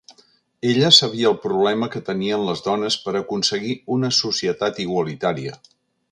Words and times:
Ella 0.69 0.89
sabia 0.99 1.27
el 1.31 1.35
problema 1.43 1.89
que 1.95 2.01
tenien 2.07 2.45
les 2.47 2.63
dones 2.67 2.97
per 3.03 3.13
aconseguir 3.19 3.75
una 3.97 4.13
societat 4.21 4.81
igualitària. 4.85 5.59